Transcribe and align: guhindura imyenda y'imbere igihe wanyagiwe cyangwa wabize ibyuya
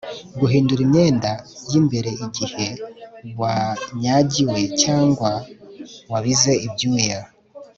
guhindura 0.39 0.81
imyenda 0.87 1.31
y'imbere 1.69 2.09
igihe 2.25 2.67
wanyagiwe 3.41 4.59
cyangwa 4.81 5.31
wabize 6.11 6.53
ibyuya 6.67 7.19